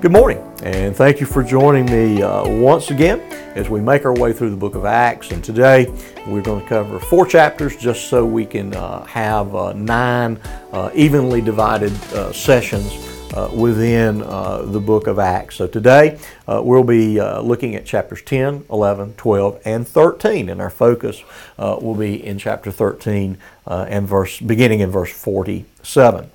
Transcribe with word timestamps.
Good 0.00 0.12
morning, 0.12 0.38
and 0.62 0.94
thank 0.94 1.18
you 1.18 1.26
for 1.26 1.42
joining 1.42 1.84
me 1.86 2.22
uh, 2.22 2.48
once 2.48 2.92
again 2.92 3.18
as 3.56 3.68
we 3.68 3.80
make 3.80 4.04
our 4.04 4.14
way 4.14 4.32
through 4.32 4.50
the 4.50 4.56
book 4.56 4.76
of 4.76 4.84
Acts. 4.84 5.32
And 5.32 5.42
today 5.42 5.92
we're 6.24 6.40
going 6.40 6.62
to 6.62 6.68
cover 6.68 7.00
four 7.00 7.26
chapters 7.26 7.76
just 7.76 8.08
so 8.08 8.24
we 8.24 8.46
can 8.46 8.76
uh, 8.76 9.04
have 9.06 9.56
uh, 9.56 9.72
nine 9.72 10.38
uh, 10.72 10.92
evenly 10.94 11.40
divided 11.40 11.92
uh, 12.14 12.32
sessions 12.32 12.92
uh, 13.34 13.50
within 13.52 14.18
the 14.20 14.80
book 14.80 15.08
of 15.08 15.18
Acts. 15.18 15.56
So 15.56 15.66
today 15.66 16.16
we'll 16.46 16.84
be 16.84 17.20
looking 17.20 17.74
at 17.74 17.84
chapters 17.84 18.22
10, 18.22 18.66
11, 18.70 19.14
12, 19.14 19.62
and 19.64 19.88
13, 19.88 20.48
and 20.48 20.60
our 20.60 20.70
focus 20.70 21.24
will 21.58 21.96
be 21.96 22.24
in 22.24 22.38
chapter 22.38 22.70
13 22.70 23.36
and 23.66 24.06
verse 24.06 24.38
beginning 24.38 24.78
in 24.78 24.92
verse 24.92 25.10
47. 25.10 26.30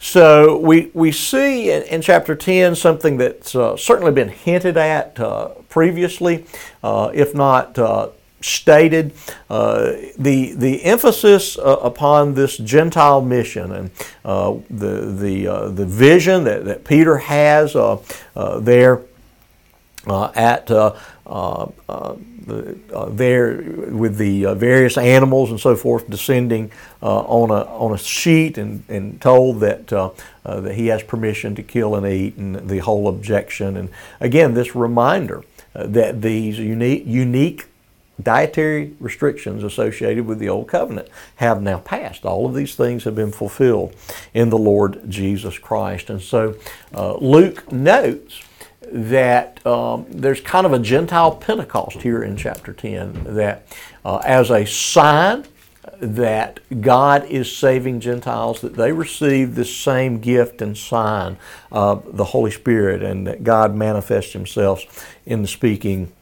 So 0.00 0.56
we, 0.56 0.90
we 0.94 1.12
see 1.12 1.70
in, 1.70 1.82
in 1.82 2.00
chapter 2.00 2.34
10 2.34 2.74
something 2.74 3.18
that's 3.18 3.54
uh, 3.54 3.76
certainly 3.76 4.12
been 4.12 4.30
hinted 4.30 4.78
at 4.78 5.20
uh, 5.20 5.48
previously, 5.68 6.46
uh, 6.82 7.10
if 7.12 7.34
not 7.34 7.78
uh, 7.78 8.08
stated. 8.40 9.12
Uh, 9.50 9.92
the, 10.18 10.54
the 10.54 10.82
emphasis 10.84 11.58
uh, 11.58 11.76
upon 11.82 12.32
this 12.32 12.56
Gentile 12.56 13.20
mission 13.20 13.72
and 13.72 13.90
the, 14.24 15.14
the, 15.18 15.70
the 15.74 15.86
vision 15.86 16.44
that, 16.44 16.64
that 16.64 16.84
Peter 16.84 17.18
has 17.18 17.74
there 17.74 19.02
at 20.08 20.70
uh, 22.50 23.06
there 23.10 23.62
with 23.90 24.16
the 24.16 24.46
uh, 24.46 24.54
various 24.54 24.98
animals 24.98 25.50
and 25.50 25.60
so 25.60 25.76
forth 25.76 26.08
descending 26.10 26.70
uh, 27.02 27.20
on 27.20 27.50
a 27.50 27.64
on 27.76 27.92
a 27.92 27.98
sheet 27.98 28.58
and, 28.58 28.82
and 28.88 29.20
told 29.20 29.60
that 29.60 29.92
uh, 29.92 30.10
uh, 30.44 30.60
that 30.60 30.74
he 30.74 30.88
has 30.88 31.02
permission 31.02 31.54
to 31.54 31.62
kill 31.62 31.94
and 31.94 32.06
eat 32.06 32.36
and 32.36 32.68
the 32.68 32.78
whole 32.78 33.08
objection. 33.08 33.76
And 33.76 33.90
again 34.18 34.54
this 34.54 34.74
reminder 34.74 35.44
uh, 35.74 35.86
that 35.86 36.22
these 36.22 36.58
unique 36.58 37.04
unique 37.06 37.66
dietary 38.20 38.94
restrictions 39.00 39.62
associated 39.62 40.26
with 40.26 40.38
the 40.38 40.48
old 40.48 40.68
covenant 40.68 41.08
have 41.36 41.62
now 41.62 41.78
passed. 41.78 42.26
All 42.26 42.44
of 42.46 42.54
these 42.54 42.74
things 42.74 43.04
have 43.04 43.14
been 43.14 43.32
fulfilled 43.32 43.94
in 44.34 44.50
the 44.50 44.58
Lord 44.58 45.08
Jesus 45.08 45.56
Christ. 45.56 46.10
And 46.10 46.20
so 46.20 46.54
Luke 46.92 47.72
notes 47.72 48.42
that 48.92 49.64
um, 49.66 50.06
there's 50.08 50.40
kind 50.40 50.66
of 50.66 50.72
a 50.72 50.78
Gentile 50.78 51.32
Pentecost 51.32 52.02
here 52.02 52.22
in 52.22 52.36
chapter 52.36 52.72
10, 52.72 53.34
that 53.34 53.66
uh, 54.04 54.18
as 54.18 54.50
a 54.50 54.64
sign 54.64 55.44
that 56.00 56.60
God 56.80 57.24
is 57.26 57.54
saving 57.54 58.00
Gentiles, 58.00 58.60
that 58.60 58.74
they 58.74 58.92
receive 58.92 59.54
this 59.54 59.74
same 59.74 60.18
gift 60.18 60.62
and 60.62 60.76
sign 60.76 61.36
of 61.70 62.16
the 62.16 62.24
Holy 62.24 62.50
Spirit, 62.50 63.02
and 63.02 63.26
that 63.26 63.44
God 63.44 63.74
manifests 63.74 64.32
Himself 64.32 65.06
in 65.26 65.42
the 65.42 65.48
speaking 65.48 66.12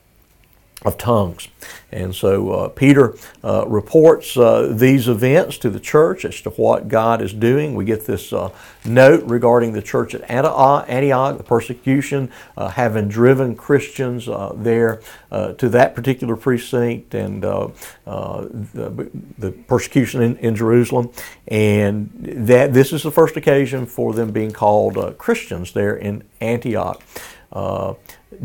of 0.84 0.96
tongues. 0.96 1.48
And 1.90 2.14
so 2.14 2.50
uh, 2.52 2.68
Peter 2.68 3.16
uh, 3.42 3.66
reports 3.66 4.36
uh, 4.36 4.72
these 4.72 5.08
events 5.08 5.58
to 5.58 5.70
the 5.70 5.80
church 5.80 6.24
as 6.24 6.40
to 6.42 6.50
what 6.50 6.86
God 6.86 7.20
is 7.20 7.32
doing. 7.32 7.74
We 7.74 7.84
get 7.84 8.06
this 8.06 8.32
uh, 8.32 8.50
note 8.84 9.24
regarding 9.24 9.72
the 9.72 9.82
church 9.82 10.14
at 10.14 10.28
Antioch, 10.30 11.36
the 11.36 11.42
persecution 11.42 12.30
uh, 12.56 12.68
having 12.68 13.08
driven 13.08 13.56
Christians 13.56 14.28
uh, 14.28 14.52
there 14.54 15.00
to 15.30 15.68
that 15.68 15.94
particular 15.94 16.36
precinct 16.36 17.14
and 17.14 17.42
the, 17.42 17.72
the, 18.04 19.52
persecution 19.66 20.22
in, 20.22 20.36
in, 20.38 20.54
Jerusalem. 20.54 21.10
And 21.48 22.10
that 22.22 22.72
this 22.72 22.92
is 22.92 23.02
the 23.02 23.10
first 23.10 23.36
occasion 23.36 23.86
for 23.86 24.12
them 24.12 24.30
being 24.30 24.52
called 24.52 25.18
Christians 25.18 25.72
there 25.72 25.96
in 25.96 26.22
Antioch. 26.40 27.02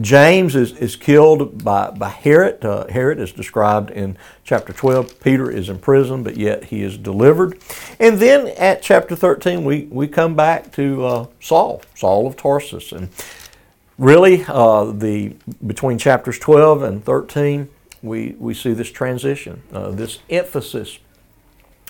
James 0.02 0.56
is, 0.56 0.72
is 0.78 0.95
killed 0.95 1.64
by, 1.64 1.92
by 1.92 2.10
Herod. 2.10 2.64
Uh, 2.64 2.88
Herod 2.88 3.20
is 3.20 3.32
described 3.32 3.92
in 3.92 4.17
chapter 4.44 4.73
12. 4.73 5.20
Peter 5.20 5.52
is 5.52 5.70
in 5.70 5.80
prison, 5.80 6.23
but 6.23 6.38
yet 6.38 6.66
he 6.66 6.82
is 6.82 6.98
delivered. 6.98 7.60
And 8.00 8.20
then 8.20 8.48
at 8.58 8.82
chapter 8.82 9.16
13, 9.16 9.64
we, 9.64 9.86
we 9.86 10.08
come 10.08 10.36
back 10.36 10.72
to 10.73 11.05
uh, 11.05 11.27
Saul, 11.39 11.82
Saul 11.95 12.27
of 12.27 12.38
Tarsus. 12.38 12.92
And 12.92 13.10
really, 13.98 14.45
uh, 14.48 14.86
the 14.86 15.36
between 15.66 15.98
chapters 15.98 16.39
12 16.39 16.83
and 16.83 17.04
13, 17.04 17.70
we, 18.02 18.36
we 18.39 18.54
see 18.54 18.73
this 18.73 18.92
transition, 18.92 19.64
uh, 19.72 19.92
this 19.92 20.20
emphasis 20.30 21.00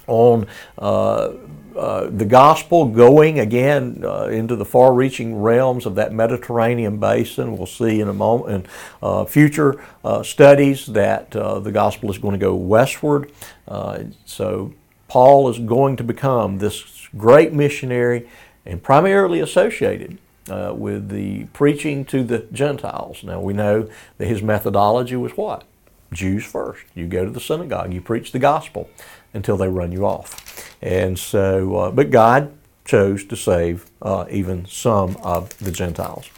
on 0.07 0.47
uh, 0.77 1.33
uh, 1.75 2.07
the 2.09 2.25
gospel 2.25 2.85
going 2.85 3.39
again 3.39 4.03
uh, 4.05 4.25
into 4.25 4.55
the 4.55 4.65
far 4.65 4.93
reaching 4.93 5.41
realms 5.41 5.85
of 5.85 5.95
that 5.95 6.13
Mediterranean 6.13 6.97
basin. 6.97 7.57
We'll 7.57 7.65
see 7.65 7.99
in 7.99 8.07
a 8.07 8.13
moment 8.13 8.65
in 8.65 8.71
uh, 9.01 9.25
future 9.25 9.83
uh, 10.03 10.21
studies 10.21 10.85
that 10.87 11.35
uh, 11.35 11.59
the 11.59 11.71
gospel 11.71 12.11
is 12.11 12.17
going 12.17 12.33
to 12.33 12.39
go 12.39 12.53
westward. 12.53 13.31
so 14.25 14.73
Paul 15.07 15.49
is 15.49 15.59
going 15.59 15.95
to 15.97 16.03
become 16.03 16.59
this 16.59 17.07
great 17.17 17.53
missionary 17.53 18.29
and 18.65 18.81
primarily 18.81 19.39
associated 19.39 20.17
with 20.47 21.09
the 21.09 21.45
preaching 21.53 22.05
to 22.05 22.23
the 22.23 22.39
Gentiles. 22.51 23.23
Now 23.23 23.39
we 23.39 23.53
know 23.53 23.89
that 24.17 24.27
his 24.27 24.43
methodology 24.43 25.15
was 25.15 25.31
what? 25.33 25.63
Jews 26.11 26.45
first. 26.45 26.83
You 26.93 27.07
go 27.07 27.25
to 27.25 27.31
the 27.31 27.39
synagogue, 27.39 27.91
you 27.91 28.01
preach 28.01 28.31
the 28.31 28.39
gospel 28.39 28.89
until 29.33 29.57
they 29.57 29.67
run 29.67 29.91
you 29.91 30.05
off. 30.05 30.75
And 30.81 31.17
so, 31.17 31.75
uh, 31.75 31.91
but 31.91 32.11
God 32.11 32.53
chose 32.85 33.23
to 33.25 33.35
save 33.35 33.85
uh, 34.01 34.25
even 34.29 34.65
some 34.65 35.15
of 35.17 35.57
the 35.59 35.71
Gentiles. 35.71 36.29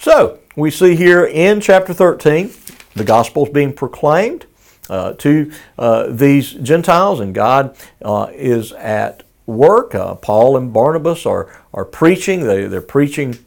So 0.00 0.38
we 0.56 0.70
see 0.70 0.96
here 0.96 1.24
in 1.24 1.60
chapter 1.60 1.92
13, 1.92 2.50
the 2.94 3.04
gospel 3.04 3.46
is 3.46 3.52
being 3.52 3.72
proclaimed 3.72 4.46
uh, 4.88 5.12
to 5.14 5.52
uh, 5.78 6.06
these 6.08 6.52
Gentiles, 6.52 7.20
and 7.20 7.34
God 7.34 7.76
uh, 8.02 8.28
is 8.32 8.72
at 8.72 9.22
work. 9.46 9.94
Uh, 9.94 10.14
Paul 10.16 10.56
and 10.56 10.72
Barnabas 10.72 11.26
are, 11.26 11.54
are 11.72 11.84
preaching. 11.84 12.44
They, 12.44 12.66
they're 12.66 12.80
preaching 12.80 13.38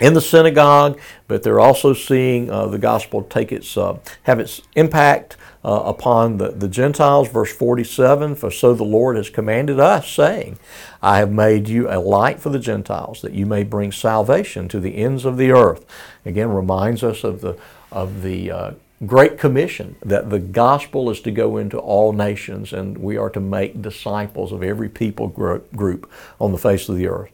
in 0.00 0.14
the 0.14 0.20
synagogue, 0.20 0.98
but 1.26 1.42
they're 1.42 1.60
also 1.60 1.94
seeing 1.94 2.50
uh, 2.50 2.66
the 2.66 2.78
gospel 2.78 3.22
take 3.22 3.52
its 3.52 3.76
uh, 3.76 3.98
have 4.24 4.38
its 4.38 4.60
impact 4.74 5.36
uh, 5.64 5.82
upon 5.84 6.36
the, 6.36 6.50
the 6.50 6.68
Gentiles. 6.68 7.28
Verse 7.28 7.52
47 7.54 8.36
For 8.36 8.50
so 8.50 8.74
the 8.74 8.84
Lord 8.84 9.16
has 9.16 9.30
commanded 9.30 9.80
us, 9.80 10.08
saying, 10.08 10.58
I 11.02 11.18
have 11.18 11.32
made 11.32 11.68
you 11.68 11.90
a 11.90 11.98
light 11.98 12.40
for 12.40 12.50
the 12.50 12.58
Gentiles, 12.58 13.22
that 13.22 13.32
you 13.32 13.46
may 13.46 13.64
bring 13.64 13.90
salvation 13.90 14.68
to 14.68 14.80
the 14.80 14.96
ends 14.96 15.24
of 15.24 15.36
the 15.36 15.50
earth. 15.50 15.84
Again, 16.24 16.50
reminds 16.50 17.02
us 17.02 17.24
of 17.24 17.40
the, 17.40 17.58
of 17.90 18.22
the 18.22 18.50
uh, 18.50 18.70
Great 19.04 19.38
Commission 19.38 19.96
that 20.04 20.30
the 20.30 20.38
gospel 20.38 21.10
is 21.10 21.20
to 21.20 21.30
go 21.30 21.58
into 21.58 21.78
all 21.78 22.12
nations 22.12 22.72
and 22.72 22.96
we 22.96 23.18
are 23.18 23.28
to 23.28 23.40
make 23.40 23.82
disciples 23.82 24.52
of 24.52 24.62
every 24.62 24.88
people 24.88 25.28
group 25.28 26.10
on 26.40 26.52
the 26.52 26.58
face 26.58 26.88
of 26.88 26.96
the 26.96 27.06
earth. 27.06 27.30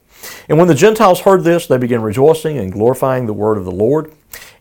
And 0.48 0.58
when 0.58 0.68
the 0.68 0.74
Gentiles 0.74 1.20
heard 1.20 1.44
this, 1.44 1.66
they 1.66 1.78
began 1.78 2.02
rejoicing 2.02 2.58
and 2.58 2.72
glorifying 2.72 3.26
the 3.26 3.32
word 3.32 3.58
of 3.58 3.64
the 3.64 3.70
Lord. 3.70 4.12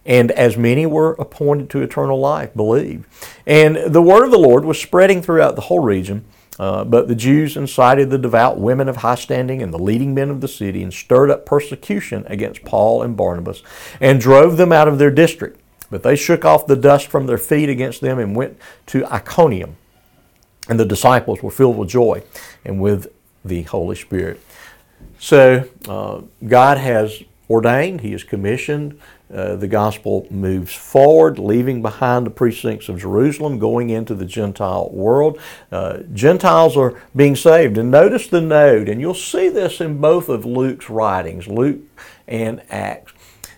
And 0.05 0.31
as 0.31 0.57
many 0.57 0.85
were 0.85 1.13
appointed 1.13 1.69
to 1.71 1.81
eternal 1.81 2.19
life, 2.19 2.55
believed. 2.55 3.05
And 3.45 3.75
the 3.77 4.01
word 4.01 4.25
of 4.25 4.31
the 4.31 4.39
Lord 4.39 4.65
was 4.65 4.81
spreading 4.81 5.21
throughout 5.21 5.55
the 5.55 5.61
whole 5.61 5.79
region. 5.79 6.25
Uh, 6.59 6.83
but 6.83 7.07
the 7.07 7.15
Jews 7.15 7.55
incited 7.55 8.09
the 8.09 8.17
devout 8.17 8.59
women 8.59 8.89
of 8.89 8.97
high 8.97 9.15
standing 9.15 9.63
and 9.63 9.73
the 9.73 9.79
leading 9.79 10.13
men 10.13 10.29
of 10.29 10.41
the 10.41 10.47
city 10.47 10.83
and 10.83 10.93
stirred 10.93 11.31
up 11.31 11.45
persecution 11.45 12.25
against 12.27 12.65
Paul 12.65 13.01
and 13.01 13.17
Barnabas 13.17 13.63
and 13.99 14.19
drove 14.19 14.57
them 14.57 14.71
out 14.71 14.87
of 14.87 14.99
their 14.99 15.11
district. 15.11 15.60
But 15.91 16.01
they 16.01 16.15
shook 16.15 16.43
off 16.43 16.65
the 16.65 16.75
dust 16.75 17.07
from 17.07 17.27
their 17.27 17.37
feet 17.37 17.69
against 17.69 18.01
them 18.01 18.17
and 18.17 18.35
went 18.35 18.57
to 18.87 19.05
Iconium. 19.13 19.75
And 20.67 20.79
the 20.79 20.85
disciples 20.85 21.43
were 21.43 21.51
filled 21.51 21.77
with 21.77 21.89
joy 21.89 22.23
and 22.65 22.81
with 22.81 23.13
the 23.45 23.63
Holy 23.63 23.95
Spirit. 23.95 24.41
So 25.19 25.67
uh, 25.87 26.21
God 26.47 26.77
has 26.79 27.21
ordained, 27.49 28.01
He 28.01 28.13
has 28.13 28.23
commissioned. 28.23 28.99
Uh, 29.33 29.55
the 29.55 29.67
gospel 29.67 30.27
moves 30.29 30.73
forward, 30.73 31.39
leaving 31.39 31.81
behind 31.81 32.25
the 32.25 32.31
precincts 32.31 32.89
of 32.89 32.99
Jerusalem, 32.99 33.59
going 33.59 33.89
into 33.89 34.13
the 34.13 34.25
Gentile 34.25 34.89
world. 34.91 35.39
Uh, 35.71 35.99
Gentiles 36.13 36.75
are 36.75 37.01
being 37.15 37.37
saved. 37.37 37.77
And 37.77 37.89
notice 37.89 38.27
the 38.27 38.41
note, 38.41 38.89
and 38.89 38.99
you'll 38.99 39.13
see 39.13 39.47
this 39.47 39.79
in 39.79 40.01
both 40.01 40.27
of 40.27 40.45
Luke's 40.45 40.89
writings, 40.89 41.47
Luke 41.47 41.79
and 42.27 42.61
Acts, 42.69 43.13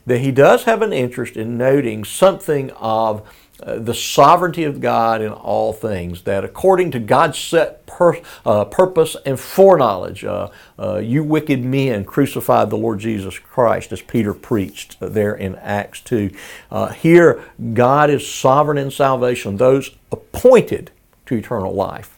that 0.05 0.19
he 0.19 0.31
does 0.31 0.63
have 0.63 0.81
an 0.81 0.93
interest 0.93 1.37
in 1.37 1.57
noting 1.57 2.03
something 2.03 2.71
of 2.71 3.27
uh, 3.61 3.77
the 3.77 3.93
sovereignty 3.93 4.63
of 4.63 4.81
God 4.81 5.21
in 5.21 5.31
all 5.31 5.71
things, 5.71 6.23
that 6.23 6.43
according 6.43 6.91
to 6.91 6.99
God's 6.99 7.37
set 7.37 7.85
per, 7.85 8.19
uh, 8.45 8.65
purpose 8.65 9.15
and 9.25 9.39
foreknowledge, 9.39 10.25
uh, 10.25 10.49
uh, 10.77 10.97
you 10.97 11.23
wicked 11.23 11.63
men 11.63 12.03
crucified 12.03 12.69
the 12.69 12.77
Lord 12.77 12.99
Jesus 12.99 13.39
Christ, 13.39 13.91
as 13.93 14.01
Peter 14.01 14.33
preached 14.33 14.97
there 14.99 15.33
in 15.33 15.55
Acts 15.55 16.01
2. 16.01 16.31
Uh, 16.71 16.87
here, 16.89 17.43
God 17.73 18.09
is 18.09 18.27
sovereign 18.27 18.77
in 18.77 18.91
salvation, 18.91 19.57
those 19.57 19.91
appointed 20.11 20.91
to 21.27 21.35
eternal 21.35 21.73
life. 21.73 22.17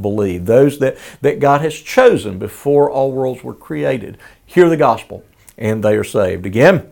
believe 0.00 0.44
those 0.44 0.78
that, 0.80 0.98
that 1.22 1.40
God 1.40 1.62
has 1.62 1.74
chosen 1.74 2.38
before 2.38 2.90
all 2.90 3.12
worlds 3.12 3.42
were 3.42 3.54
created 3.54 4.18
hear 4.44 4.68
the 4.68 4.76
gospel 4.76 5.24
and 5.56 5.82
they 5.82 5.96
are 5.96 6.04
saved. 6.04 6.44
Again, 6.44 6.91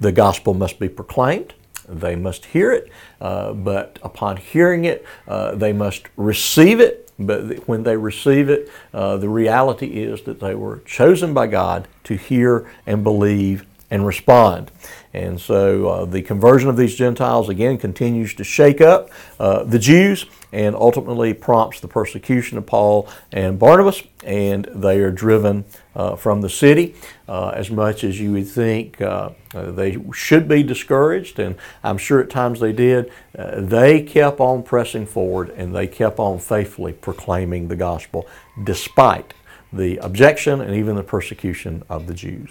the 0.00 0.12
gospel 0.12 0.54
must 0.54 0.78
be 0.78 0.88
proclaimed. 0.88 1.54
They 1.88 2.16
must 2.16 2.46
hear 2.46 2.70
it, 2.72 2.90
uh, 3.20 3.54
but 3.54 3.98
upon 4.02 4.36
hearing 4.36 4.84
it, 4.84 5.06
uh, 5.26 5.54
they 5.54 5.72
must 5.72 6.02
receive 6.16 6.80
it. 6.80 7.10
But 7.18 7.66
when 7.66 7.82
they 7.82 7.96
receive 7.96 8.48
it, 8.48 8.70
uh, 8.94 9.16
the 9.16 9.28
reality 9.28 9.86
is 9.86 10.22
that 10.22 10.38
they 10.38 10.54
were 10.54 10.80
chosen 10.84 11.34
by 11.34 11.48
God 11.48 11.88
to 12.04 12.14
hear 12.14 12.70
and 12.86 13.02
believe 13.02 13.66
and 13.90 14.06
respond. 14.06 14.70
And 15.14 15.40
so 15.40 15.88
uh, 15.88 16.04
the 16.04 16.22
conversion 16.22 16.68
of 16.68 16.76
these 16.76 16.94
Gentiles 16.94 17.48
again 17.48 17.78
continues 17.78 18.34
to 18.34 18.44
shake 18.44 18.80
up 18.80 19.10
uh, 19.40 19.64
the 19.64 19.78
Jews 19.78 20.26
and 20.52 20.74
ultimately 20.74 21.34
prompts 21.34 21.80
the 21.80 21.88
persecution 21.88 22.58
of 22.58 22.66
Paul 22.66 23.08
and 23.32 23.58
Barnabas, 23.58 24.02
and 24.24 24.66
they 24.74 24.98
are 25.00 25.10
driven 25.10 25.64
uh, 25.94 26.16
from 26.16 26.40
the 26.40 26.48
city. 26.48 26.94
Uh, 27.26 27.50
as 27.50 27.70
much 27.70 28.04
as 28.04 28.20
you 28.20 28.32
would 28.32 28.48
think 28.48 29.00
uh, 29.00 29.30
uh, 29.54 29.70
they 29.72 29.98
should 30.12 30.48
be 30.48 30.62
discouraged, 30.62 31.38
and 31.38 31.56
I'm 31.82 31.98
sure 31.98 32.20
at 32.20 32.30
times 32.30 32.60
they 32.60 32.72
did, 32.72 33.10
they 33.34 34.02
kept 34.02 34.40
on 34.40 34.62
pressing 34.62 35.06
forward 35.06 35.50
and 35.50 35.74
they 35.74 35.86
kept 35.86 36.18
on 36.18 36.38
faithfully 36.38 36.92
proclaiming 36.92 37.68
the 37.68 37.76
gospel 37.76 38.26
despite 38.64 39.34
the 39.72 39.98
objection 39.98 40.60
and 40.60 40.74
even 40.74 40.96
the 40.96 41.02
persecution 41.02 41.82
of 41.88 42.06
the 42.06 42.14
Jews. 42.14 42.50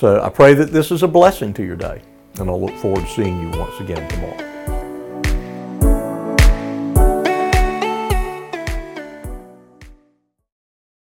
So 0.00 0.18
I 0.22 0.30
pray 0.30 0.54
that 0.54 0.72
this 0.72 0.90
is 0.90 1.02
a 1.02 1.06
blessing 1.06 1.52
to 1.52 1.62
your 1.62 1.76
day, 1.76 2.00
and 2.38 2.48
I'll 2.48 2.58
look 2.58 2.74
forward 2.76 3.04
to 3.04 3.10
seeing 3.12 3.38
you 3.38 3.50
once 3.58 3.78
again 3.80 4.08
tomorrow. 4.08 4.49